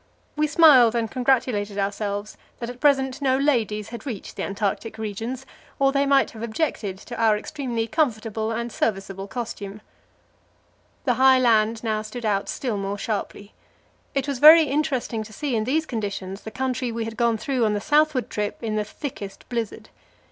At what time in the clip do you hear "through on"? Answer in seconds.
17.37-17.75